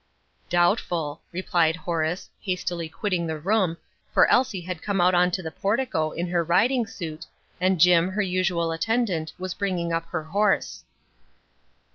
[0.49, 3.77] "Doubtful," replied Horace, hastily quitting the room,
[4.11, 7.27] for Elsie had come out on to the portico in her riding suit,
[7.59, 10.83] and Jim, her usual attendant, was bringing up her horse.